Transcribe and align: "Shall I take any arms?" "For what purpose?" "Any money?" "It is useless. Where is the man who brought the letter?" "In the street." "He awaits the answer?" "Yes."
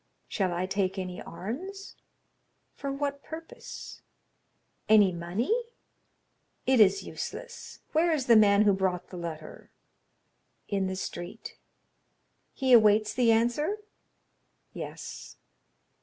"Shall 0.27 0.51
I 0.51 0.65
take 0.65 0.97
any 0.97 1.21
arms?" 1.21 1.95
"For 2.73 2.91
what 2.91 3.21
purpose?" 3.23 4.01
"Any 4.89 5.11
money?" 5.11 5.53
"It 6.65 6.79
is 6.79 7.03
useless. 7.03 7.81
Where 7.91 8.11
is 8.11 8.25
the 8.25 8.35
man 8.35 8.63
who 8.63 8.73
brought 8.73 9.09
the 9.09 9.17
letter?" 9.17 9.69
"In 10.67 10.87
the 10.87 10.95
street." 10.95 11.55
"He 12.55 12.73
awaits 12.73 13.13
the 13.13 13.31
answer?" 13.31 13.77
"Yes." 14.73 15.35